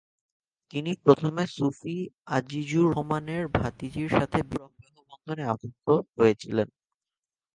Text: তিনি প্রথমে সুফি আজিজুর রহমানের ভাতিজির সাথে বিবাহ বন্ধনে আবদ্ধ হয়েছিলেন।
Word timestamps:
তিনি 0.73 0.91
প্রথমে 1.03 1.43
সুফি 1.47 1.95
আজিজুর 2.29 2.85
রহমানের 2.87 3.43
ভাতিজির 3.55 4.09
সাথে 4.09 4.39
বিবাহ 4.49 4.69
বন্ধনে 5.09 5.43
আবদ্ধ 5.45 5.85
হয়েছিলেন। 6.17 6.67